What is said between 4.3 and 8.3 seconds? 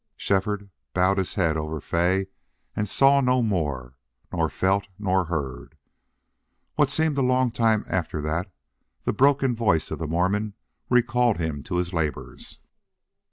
nor felt nor heard. What seemed a long time after